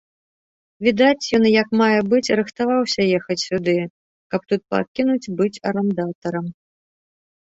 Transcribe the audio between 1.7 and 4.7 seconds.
мае быць рыхтаваўся ехаць сюды, каб тут